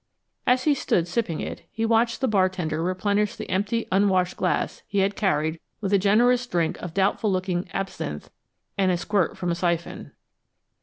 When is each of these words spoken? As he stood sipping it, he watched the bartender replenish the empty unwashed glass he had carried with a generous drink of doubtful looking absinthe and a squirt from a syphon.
As 0.47 0.63
he 0.63 0.73
stood 0.73 1.07
sipping 1.07 1.41
it, 1.41 1.61
he 1.71 1.85
watched 1.85 2.21
the 2.21 2.27
bartender 2.27 2.81
replenish 2.81 3.35
the 3.35 3.47
empty 3.51 3.87
unwashed 3.91 4.35
glass 4.35 4.81
he 4.87 4.97
had 4.97 5.15
carried 5.15 5.59
with 5.79 5.93
a 5.93 5.99
generous 5.99 6.47
drink 6.47 6.75
of 6.81 6.95
doubtful 6.95 7.31
looking 7.31 7.69
absinthe 7.71 8.31
and 8.79 8.91
a 8.91 8.97
squirt 8.97 9.37
from 9.37 9.51
a 9.51 9.55
syphon. 9.55 10.13